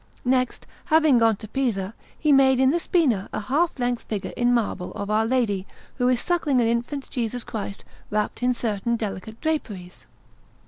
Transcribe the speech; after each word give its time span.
Next, 0.25 0.65
having 0.85 1.19
gone 1.19 1.35
to 1.35 1.47
Pisa, 1.47 1.93
he 2.17 2.31
made 2.31 2.59
in 2.59 2.71
the 2.71 2.79
Spina 2.79 3.29
a 3.31 3.39
half 3.39 3.77
length 3.77 4.01
figure 4.01 4.33
in 4.35 4.51
marble 4.51 4.91
of 4.93 5.11
Our 5.11 5.27
Lady, 5.27 5.67
who 5.97 6.07
is 6.07 6.19
suckling 6.19 6.59
an 6.59 6.65
infant 6.65 7.07
Jesus 7.11 7.43
Christ 7.43 7.85
wrapped 8.09 8.41
in 8.41 8.55
certain 8.55 8.95
delicate 8.95 9.39
draperies. 9.41 10.07